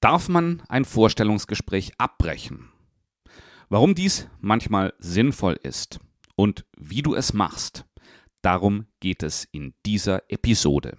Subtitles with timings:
[0.00, 2.70] Darf man ein Vorstellungsgespräch abbrechen?
[3.68, 6.00] Warum dies manchmal sinnvoll ist
[6.36, 7.84] und wie du es machst,
[8.40, 10.96] darum geht es in dieser Episode.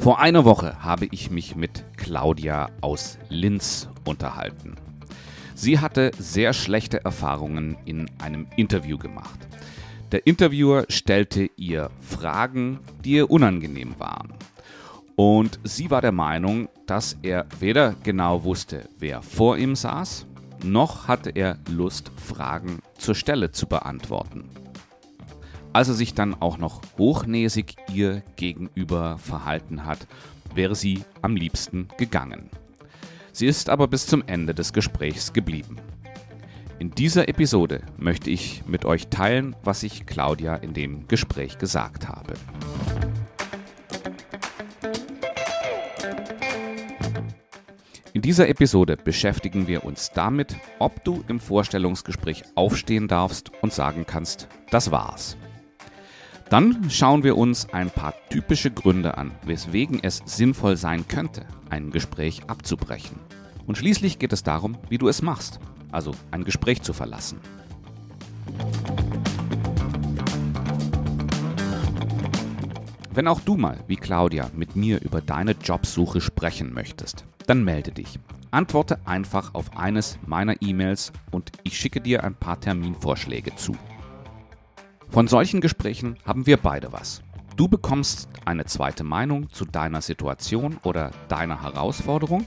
[0.00, 4.76] Vor einer Woche habe ich mich mit Claudia aus Linz unterhalten.
[5.54, 9.38] Sie hatte sehr schlechte Erfahrungen in einem Interview gemacht.
[10.12, 14.34] Der Interviewer stellte ihr Fragen, die ihr unangenehm waren.
[15.16, 20.26] Und sie war der Meinung, dass er weder genau wusste, wer vor ihm saß,
[20.62, 24.44] noch hatte er Lust, Fragen zur Stelle zu beantworten.
[25.72, 30.06] Als er sich dann auch noch hochnäsig ihr gegenüber verhalten hat,
[30.54, 32.48] wäre sie am liebsten gegangen.
[33.32, 35.76] Sie ist aber bis zum Ende des Gesprächs geblieben.
[36.78, 42.06] In dieser Episode möchte ich mit euch teilen, was ich Claudia in dem Gespräch gesagt
[42.06, 42.34] habe.
[48.12, 54.04] In dieser Episode beschäftigen wir uns damit, ob du im Vorstellungsgespräch aufstehen darfst und sagen
[54.06, 55.38] kannst, das war's.
[56.50, 61.90] Dann schauen wir uns ein paar typische Gründe an, weswegen es sinnvoll sein könnte, ein
[61.90, 63.18] Gespräch abzubrechen.
[63.66, 65.58] Und schließlich geht es darum, wie du es machst
[65.92, 67.40] also ein Gespräch zu verlassen.
[73.12, 77.90] Wenn auch du mal, wie Claudia, mit mir über deine Jobsuche sprechen möchtest, dann melde
[77.92, 78.18] dich.
[78.50, 83.74] Antworte einfach auf eines meiner E-Mails und ich schicke dir ein paar Terminvorschläge zu.
[85.08, 87.22] Von solchen Gesprächen haben wir beide was.
[87.56, 92.44] Du bekommst eine zweite Meinung zu deiner Situation oder deiner Herausforderung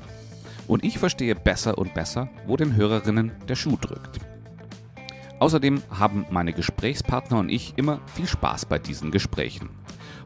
[0.70, 4.20] und ich verstehe besser und besser, wo den Hörerinnen der Schuh drückt.
[5.40, 9.70] Außerdem haben meine Gesprächspartner und ich immer viel Spaß bei diesen Gesprächen.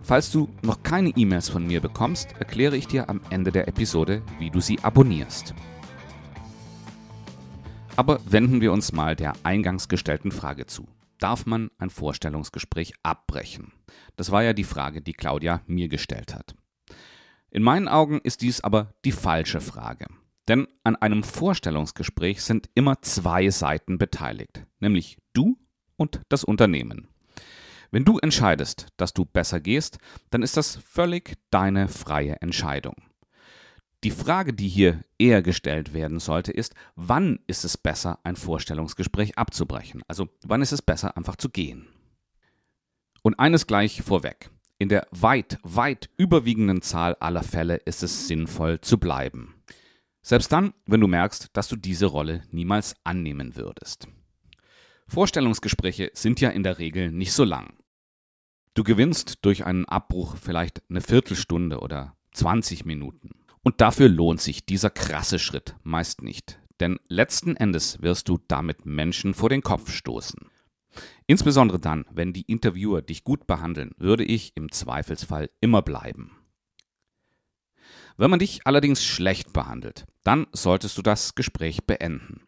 [0.01, 4.21] Falls du noch keine E-Mails von mir bekommst, erkläre ich dir am Ende der Episode,
[4.37, 5.55] wie du sie abonnierst.
[7.95, 10.87] Aber wenden wir uns mal der eingangs gestellten Frage zu.
[11.19, 13.71] Darf man ein Vorstellungsgespräch abbrechen?
[14.17, 16.53] Das war ja die Frage, die Claudia mir gestellt hat.
[17.49, 20.07] In meinen Augen ist dies aber die falsche Frage.
[20.47, 25.57] Denn an einem Vorstellungsgespräch sind immer zwei Seiten beteiligt, nämlich du
[25.95, 27.07] und das Unternehmen.
[27.91, 29.99] Wenn du entscheidest, dass du besser gehst,
[30.31, 32.95] dann ist das völlig deine freie Entscheidung.
[34.03, 39.37] Die Frage, die hier eher gestellt werden sollte, ist, wann ist es besser, ein Vorstellungsgespräch
[39.37, 40.01] abzubrechen?
[40.09, 41.87] Also wann ist es besser, einfach zu gehen?
[43.21, 44.49] Und eines gleich vorweg.
[44.77, 49.52] In der weit, weit überwiegenden Zahl aller Fälle ist es sinnvoll zu bleiben.
[50.23, 54.07] Selbst dann, wenn du merkst, dass du diese Rolle niemals annehmen würdest.
[55.07, 57.73] Vorstellungsgespräche sind ja in der Regel nicht so lang.
[58.73, 63.31] Du gewinnst durch einen Abbruch vielleicht eine Viertelstunde oder 20 Minuten.
[63.63, 66.59] Und dafür lohnt sich dieser krasse Schritt meist nicht.
[66.79, 70.49] Denn letzten Endes wirst du damit Menschen vor den Kopf stoßen.
[71.27, 76.31] Insbesondere dann, wenn die Interviewer dich gut behandeln, würde ich im Zweifelsfall immer bleiben.
[78.17, 82.41] Wenn man dich allerdings schlecht behandelt, dann solltest du das Gespräch beenden.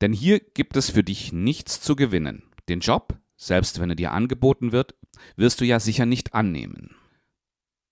[0.00, 2.42] Denn hier gibt es für dich nichts zu gewinnen.
[2.68, 4.94] Den Job, selbst wenn er dir angeboten wird,
[5.36, 6.96] wirst du ja sicher nicht annehmen.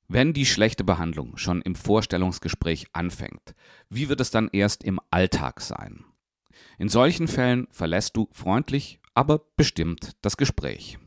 [0.08, 3.54] Wenn die schlechte Behandlung schon im Vorstellungsgespräch anfängt,
[3.88, 6.04] wie wird es dann erst im Alltag sein?
[6.78, 10.98] In solchen Fällen verlässt du freundlich, aber bestimmt das Gespräch.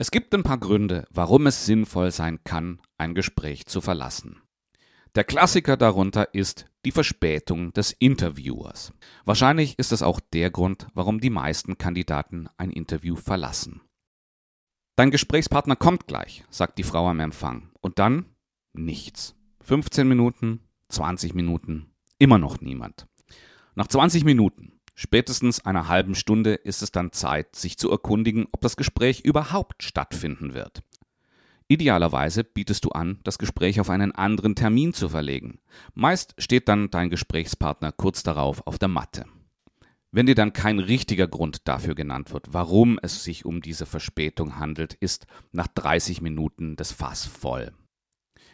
[0.00, 4.40] Es gibt ein paar Gründe, warum es sinnvoll sein kann, ein Gespräch zu verlassen.
[5.16, 8.92] Der Klassiker darunter ist die Verspätung des Interviewers.
[9.24, 13.80] Wahrscheinlich ist es auch der Grund, warum die meisten Kandidaten ein Interview verlassen.
[14.94, 17.72] Dein Gesprächspartner kommt gleich, sagt die Frau am Empfang.
[17.80, 18.26] Und dann
[18.72, 19.34] nichts.
[19.62, 20.60] 15 Minuten,
[20.90, 23.08] 20 Minuten, immer noch niemand.
[23.74, 28.60] Nach 20 Minuten, spätestens einer halben Stunde, ist es dann Zeit, sich zu erkundigen, ob
[28.62, 30.82] das Gespräch überhaupt stattfinden wird.
[31.68, 35.60] Idealerweise bietest du an, das Gespräch auf einen anderen Termin zu verlegen.
[35.94, 39.26] Meist steht dann dein Gesprächspartner kurz darauf auf der Matte.
[40.10, 44.58] Wenn dir dann kein richtiger Grund dafür genannt wird, warum es sich um diese Verspätung
[44.58, 47.72] handelt, ist nach 30 Minuten das Fass voll.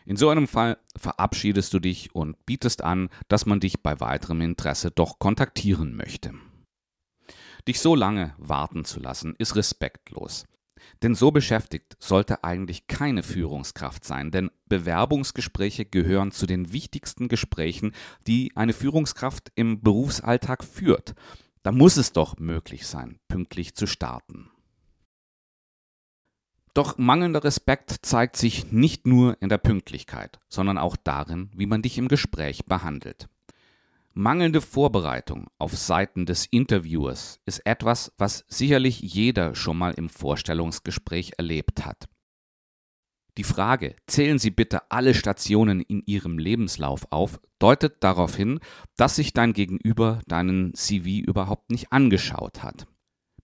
[0.06, 4.42] In so einem Fall verabschiedest du dich und bietest an, dass man dich bei weiterem
[4.42, 6.34] Interesse doch kontaktieren möchte.
[7.66, 10.44] Dich so lange warten zu lassen, ist respektlos.
[11.02, 17.92] Denn so beschäftigt sollte eigentlich keine Führungskraft sein, denn Bewerbungsgespräche gehören zu den wichtigsten Gesprächen,
[18.26, 21.14] die eine Führungskraft im Berufsalltag führt.
[21.62, 24.50] Da muss es doch möglich sein, pünktlich zu starten.
[26.74, 31.82] Doch mangelnder Respekt zeigt sich nicht nur in der Pünktlichkeit, sondern auch darin, wie man
[31.82, 33.28] dich im Gespräch behandelt.
[34.16, 41.32] Mangelnde Vorbereitung auf Seiten des Interviewers ist etwas, was sicherlich jeder schon mal im Vorstellungsgespräch
[41.36, 42.08] erlebt hat.
[43.36, 48.60] Die Frage, zählen Sie bitte alle Stationen in Ihrem Lebenslauf auf, deutet darauf hin,
[48.96, 52.86] dass sich dein Gegenüber deinen CV überhaupt nicht angeschaut hat.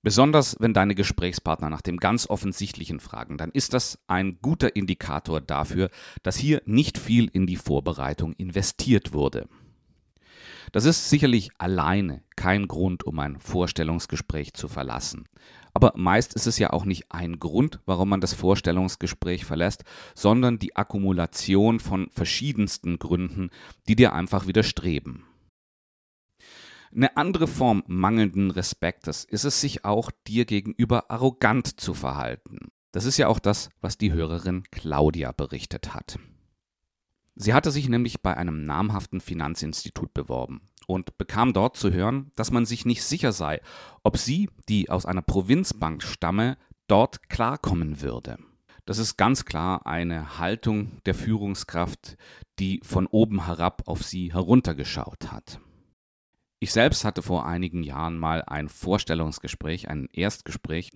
[0.02, 5.40] Besonders wenn deine Gesprächspartner nach dem ganz offensichtlichen fragen, dann ist das ein guter Indikator
[5.40, 5.90] dafür,
[6.22, 9.48] dass hier nicht viel in die Vorbereitung investiert wurde.
[10.72, 15.28] Das ist sicherlich alleine kein Grund, um ein Vorstellungsgespräch zu verlassen.
[15.74, 19.84] Aber meist ist es ja auch nicht ein Grund, warum man das Vorstellungsgespräch verlässt,
[20.14, 23.50] sondern die Akkumulation von verschiedensten Gründen,
[23.88, 25.24] die dir einfach widerstreben.
[26.92, 32.72] Eine andere Form mangelnden Respektes ist es, sich auch dir gegenüber arrogant zu verhalten.
[32.90, 36.18] Das ist ja auch das, was die Hörerin Claudia berichtet hat.
[37.42, 42.50] Sie hatte sich nämlich bei einem namhaften Finanzinstitut beworben und bekam dort zu hören, dass
[42.50, 43.62] man sich nicht sicher sei,
[44.02, 48.36] ob sie, die aus einer Provinzbank stamme, dort klarkommen würde.
[48.84, 52.18] Das ist ganz klar eine Haltung der Führungskraft,
[52.58, 55.60] die von oben herab auf sie heruntergeschaut hat.
[56.62, 60.90] Ich selbst hatte vor einigen Jahren mal ein Vorstellungsgespräch, ein Erstgespräch,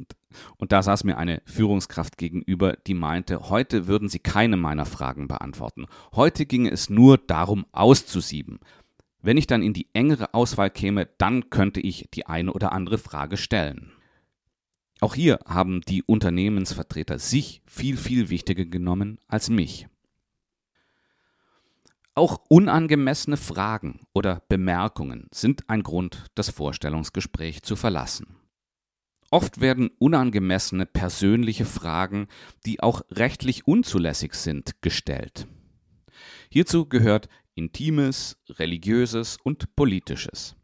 [0.59, 5.27] und da saß mir eine Führungskraft gegenüber, die meinte, heute würden sie keine meiner Fragen
[5.27, 5.87] beantworten.
[6.15, 8.61] Heute ginge es nur darum, auszusieben.
[9.23, 12.99] Wenn ich dann in die engere Auswahl käme, dann könnte ich die eine oder andere
[12.99, 13.91] Frage stellen.
[15.01, 19.89] Auch hier haben die Unternehmensvertreter sich viel, viel wichtiger genommen als mich.
[22.17, 28.37] Auch unangemessene Fragen oder Bemerkungen sind ein Grund, das Vorstellungsgespräch zu verlassen.
[29.33, 32.29] Oft werden unangemessene persönliche Fragen,
[32.67, 35.49] die auch rechtlich unzulässig sind, gestellt.
[36.51, 40.55] Hierzu gehört Intimes, Religiöses und Politisches.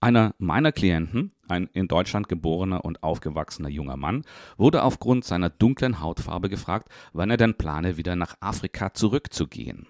[0.00, 4.22] Einer meiner Klienten, ein in Deutschland geborener und aufgewachsener junger Mann,
[4.58, 9.86] wurde aufgrund seiner dunklen Hautfarbe gefragt, wann er denn plane, wieder nach Afrika zurückzugehen.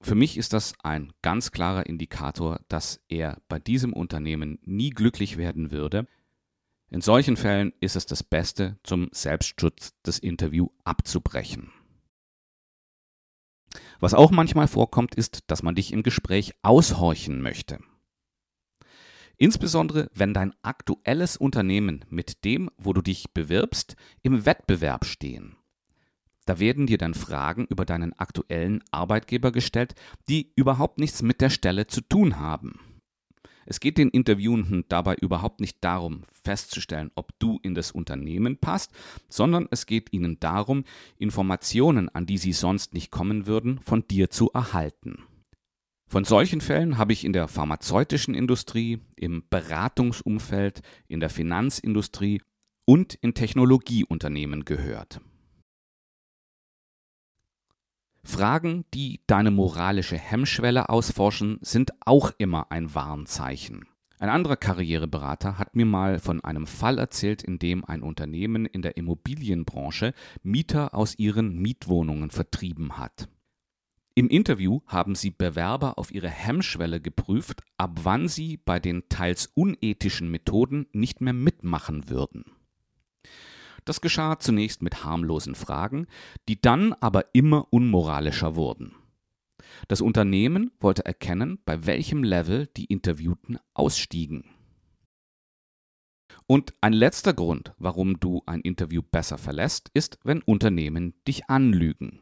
[0.00, 5.36] Für mich ist das ein ganz klarer Indikator, dass er bei diesem Unternehmen nie glücklich
[5.36, 6.06] werden würde.
[6.90, 11.72] In solchen Fällen ist es das Beste, zum Selbstschutz das Interview abzubrechen.
[13.98, 17.80] Was auch manchmal vorkommt, ist, dass man dich im Gespräch aushorchen möchte.
[19.38, 25.56] Insbesondere wenn dein aktuelles Unternehmen mit dem, wo du dich bewirbst, im Wettbewerb stehen.
[26.46, 29.94] Da werden dir dann Fragen über deinen aktuellen Arbeitgeber gestellt,
[30.28, 32.80] die überhaupt nichts mit der Stelle zu tun haben.
[33.68, 38.92] Es geht den Interviewenden dabei überhaupt nicht darum, festzustellen, ob du in das Unternehmen passt,
[39.28, 40.84] sondern es geht ihnen darum,
[41.18, 45.24] Informationen, an die sie sonst nicht kommen würden, von dir zu erhalten.
[46.08, 52.40] Von solchen Fällen habe ich in der pharmazeutischen Industrie, im Beratungsumfeld, in der Finanzindustrie
[52.84, 55.20] und in Technologieunternehmen gehört.
[58.26, 63.86] Fragen, die deine moralische Hemmschwelle ausforschen, sind auch immer ein Warnzeichen.
[64.18, 68.82] Ein anderer Karriereberater hat mir mal von einem Fall erzählt, in dem ein Unternehmen in
[68.82, 70.12] der Immobilienbranche
[70.42, 73.28] Mieter aus ihren Mietwohnungen vertrieben hat.
[74.14, 79.50] Im Interview haben sie Bewerber auf ihre Hemmschwelle geprüft, ab wann sie bei den teils
[79.54, 82.44] unethischen Methoden nicht mehr mitmachen würden.
[83.86, 86.08] Das geschah zunächst mit harmlosen Fragen,
[86.48, 88.94] die dann aber immer unmoralischer wurden.
[89.88, 94.44] Das Unternehmen wollte erkennen, bei welchem Level die Interviewten ausstiegen.
[96.48, 102.20] Und ein letzter Grund, warum du ein Interview besser verlässt, ist, wenn Unternehmen dich anlügen.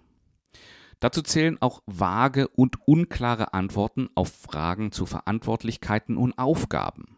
[1.01, 7.17] Dazu zählen auch vage und unklare Antworten auf Fragen zu Verantwortlichkeiten und Aufgaben.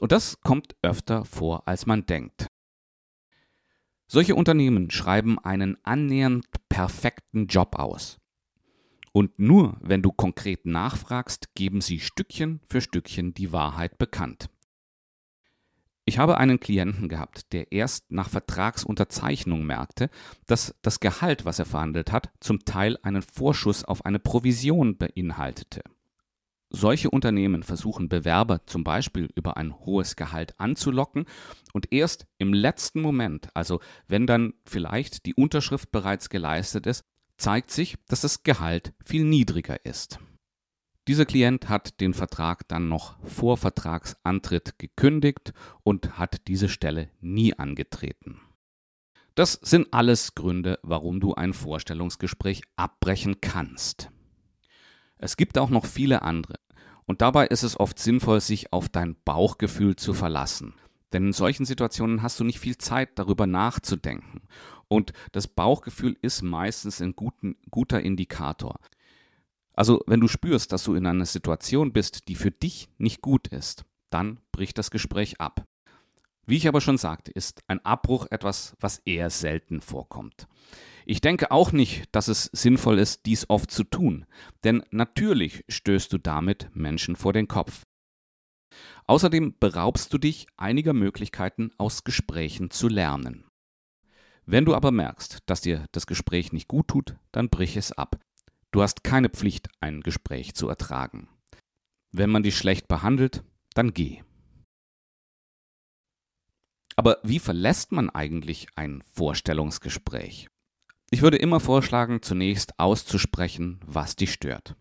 [0.00, 2.48] Und das kommt öfter vor, als man denkt.
[4.08, 8.18] Solche Unternehmen schreiben einen annähernd perfekten Job aus.
[9.12, 14.48] Und nur wenn du konkret nachfragst, geben sie Stückchen für Stückchen die Wahrheit bekannt.
[16.04, 20.08] Ich habe einen Klienten gehabt, der erst nach Vertragsunterzeichnung merkte,
[20.46, 25.82] dass das Gehalt, was er verhandelt hat, zum Teil einen Vorschuss auf eine Provision beinhaltete.
[26.70, 31.26] Solche Unternehmen versuchen Bewerber zum Beispiel über ein hohes Gehalt anzulocken
[31.72, 37.04] und erst im letzten Moment, also wenn dann vielleicht die Unterschrift bereits geleistet ist,
[37.36, 40.18] zeigt sich, dass das Gehalt viel niedriger ist.
[41.06, 45.52] Dieser Klient hat den Vertrag dann noch vor Vertragsantritt gekündigt
[45.84, 48.40] und hat diese Stelle nie angetreten.
[49.36, 54.10] Das sind alles Gründe, warum du ein Vorstellungsgespräch abbrechen kannst.
[55.18, 56.58] Es gibt auch noch viele andere.
[57.06, 60.74] Und dabei ist es oft sinnvoll, sich auf dein Bauchgefühl zu verlassen.
[61.12, 64.42] Denn in solchen Situationen hast du nicht viel Zeit, darüber nachzudenken.
[64.88, 68.78] Und das Bauchgefühl ist meistens ein guten, guter Indikator.
[69.72, 73.48] Also wenn du spürst, dass du in einer Situation bist, die für dich nicht gut
[73.48, 75.64] ist, dann bricht das Gespräch ab.
[76.46, 80.46] Wie ich aber schon sagte, ist ein Abbruch etwas, was eher selten vorkommt.
[81.04, 84.26] Ich denke auch nicht, dass es sinnvoll ist, dies oft zu tun,
[84.64, 87.82] denn natürlich stößt du damit Menschen vor den Kopf.
[89.06, 93.44] Außerdem beraubst du dich einiger Möglichkeiten, aus Gesprächen zu lernen.
[94.44, 98.20] Wenn du aber merkst, dass dir das Gespräch nicht gut tut, dann brich es ab.
[98.70, 101.28] Du hast keine Pflicht, ein Gespräch zu ertragen.
[102.12, 103.42] Wenn man dich schlecht behandelt,
[103.74, 104.22] dann geh.
[106.96, 110.48] Aber wie verlässt man eigentlich ein Vorstellungsgespräch?
[111.10, 114.74] Ich würde immer vorschlagen, zunächst auszusprechen, was dich stört.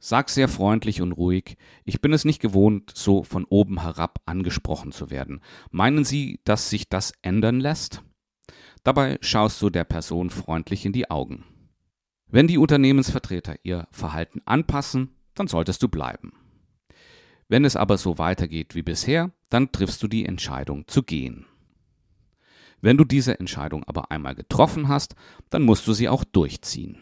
[0.00, 4.90] Sag sehr freundlich und ruhig, ich bin es nicht gewohnt, so von oben herab angesprochen
[4.90, 5.40] zu werden.
[5.70, 8.02] Meinen Sie, dass sich das ändern lässt?
[8.82, 11.44] Dabei schaust du der Person freundlich in die Augen.
[12.26, 16.32] Wenn die Unternehmensvertreter ihr Verhalten anpassen, dann solltest du bleiben.
[17.52, 21.44] Wenn es aber so weitergeht wie bisher, dann triffst du die Entscheidung zu gehen.
[22.80, 25.16] Wenn du diese Entscheidung aber einmal getroffen hast,
[25.50, 26.96] dann musst du sie auch durchziehen.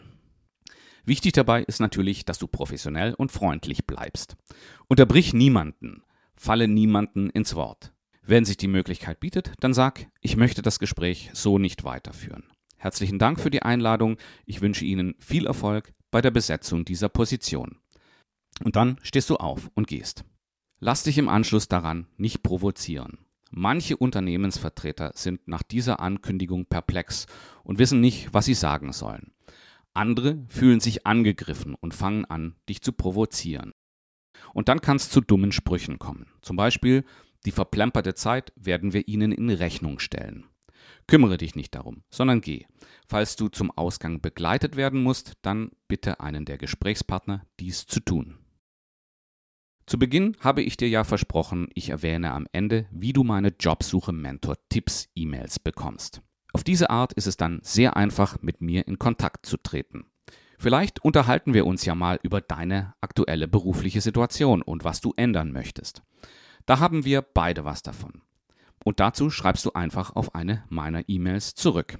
[1.05, 4.35] Wichtig dabei ist natürlich, dass du professionell und freundlich bleibst.
[4.89, 6.03] Unterbrich niemanden,
[6.35, 7.93] falle niemanden ins Wort.
[8.21, 12.43] Wenn sich die Möglichkeit bietet, dann sag, ich möchte das Gespräch so nicht weiterführen.
[12.75, 14.17] Herzlichen Dank für die Einladung.
[14.45, 17.77] Ich wünsche Ihnen viel Erfolg bei der Besetzung dieser Position.
[18.65, 20.25] Und dann stehst du auf und gehst.
[20.83, 23.19] Lass dich im Anschluss daran nicht provozieren.
[23.51, 27.27] Manche Unternehmensvertreter sind nach dieser Ankündigung perplex
[27.63, 29.31] und wissen nicht, was sie sagen sollen.
[29.93, 33.73] Andere fühlen sich angegriffen und fangen an, dich zu provozieren.
[34.55, 36.25] Und dann kann es zu dummen Sprüchen kommen.
[36.41, 37.05] Zum Beispiel,
[37.45, 40.45] die verplemperte Zeit werden wir ihnen in Rechnung stellen.
[41.05, 42.65] Kümmere dich nicht darum, sondern geh.
[43.07, 48.39] Falls du zum Ausgang begleitet werden musst, dann bitte einen der Gesprächspartner, dies zu tun.
[49.91, 54.13] Zu Beginn habe ich dir ja versprochen, ich erwähne am Ende, wie du meine Jobsuche
[54.13, 56.21] Mentor Tipps E-Mails bekommst.
[56.53, 60.05] Auf diese Art ist es dann sehr einfach, mit mir in Kontakt zu treten.
[60.57, 65.51] Vielleicht unterhalten wir uns ja mal über deine aktuelle berufliche Situation und was du ändern
[65.51, 66.03] möchtest.
[66.65, 68.21] Da haben wir beide was davon.
[68.85, 71.99] Und dazu schreibst du einfach auf eine meiner E-Mails zurück.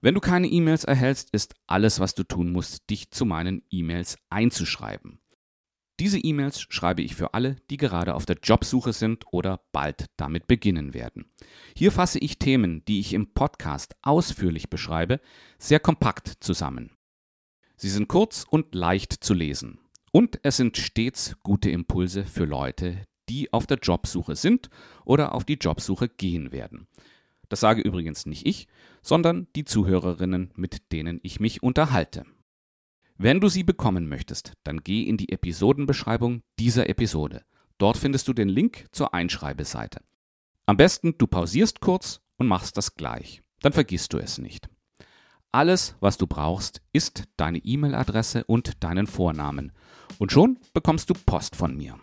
[0.00, 4.18] Wenn du keine E-Mails erhältst, ist alles, was du tun musst, dich zu meinen E-Mails
[4.30, 5.20] einzuschreiben.
[6.00, 10.46] Diese E-Mails schreibe ich für alle, die gerade auf der Jobsuche sind oder bald damit
[10.46, 11.24] beginnen werden.
[11.76, 15.20] Hier fasse ich Themen, die ich im Podcast ausführlich beschreibe,
[15.58, 16.92] sehr kompakt zusammen.
[17.76, 19.80] Sie sind kurz und leicht zu lesen.
[20.12, 24.70] Und es sind stets gute Impulse für Leute, die auf der Jobsuche sind
[25.04, 26.86] oder auf die Jobsuche gehen werden.
[27.48, 28.68] Das sage übrigens nicht ich,
[29.02, 32.24] sondern die Zuhörerinnen, mit denen ich mich unterhalte.
[33.20, 37.42] Wenn du sie bekommen möchtest, dann geh in die Episodenbeschreibung dieser Episode.
[37.76, 40.02] Dort findest du den Link zur Einschreibeseite.
[40.66, 43.42] Am besten du pausierst kurz und machst das gleich.
[43.60, 44.68] Dann vergisst du es nicht.
[45.50, 49.72] Alles, was du brauchst, ist deine E-Mail-Adresse und deinen Vornamen.
[50.18, 51.98] Und schon bekommst du Post von mir.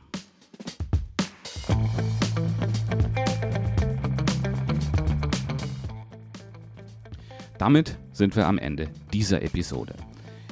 [7.57, 9.95] Damit sind wir am Ende dieser Episode.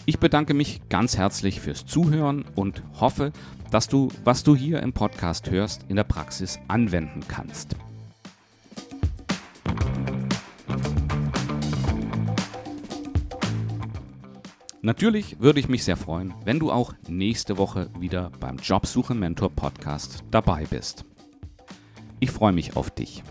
[0.06, 3.32] Ich bedanke mich ganz herzlich fürs Zuhören und hoffe,
[3.72, 7.78] dass du, was du hier im Podcast hörst, in der Praxis anwenden kannst.
[14.82, 19.52] Natürlich würde ich mich sehr freuen, wenn du auch nächste Woche wieder beim Jobsuche Mentor
[19.52, 21.06] Podcast dabei bist.
[22.20, 23.24] Ich freue mich auf dich.